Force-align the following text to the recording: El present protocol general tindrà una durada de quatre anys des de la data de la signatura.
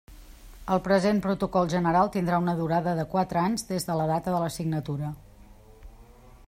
El 0.75 0.79
present 0.85 1.19
protocol 1.25 1.69
general 1.73 2.09
tindrà 2.15 2.39
una 2.45 2.57
durada 2.63 2.95
de 3.01 3.05
quatre 3.13 3.43
anys 3.43 3.69
des 3.73 3.87
de 3.91 4.01
la 4.01 4.09
data 4.15 4.35
de 4.37 4.43
la 4.45 4.53
signatura. 4.59 5.13